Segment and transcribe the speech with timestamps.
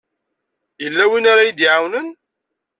[0.81, 2.07] Yella win ara yi-d-iɛawnen?